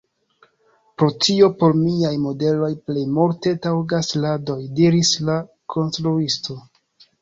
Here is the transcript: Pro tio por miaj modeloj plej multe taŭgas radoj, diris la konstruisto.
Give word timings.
Pro 1.01 1.09
tio 1.25 1.49
por 1.59 1.75
miaj 1.83 2.15
modeloj 2.25 2.71
plej 2.89 3.05
multe 3.21 3.55
taŭgas 3.69 4.13
radoj, 4.27 4.61
diris 4.83 5.17
la 5.31 5.41
konstruisto. 5.79 6.63